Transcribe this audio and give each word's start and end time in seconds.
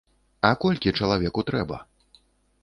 А 0.47 0.49
колькі 0.63 0.93
чалавеку 1.01 1.45
трэба? 1.51 1.77